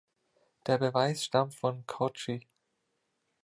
Der 0.65 0.79
Beweis 0.79 1.23
stammt 1.23 1.53
von 1.53 1.85
Cauchy. 1.85 2.47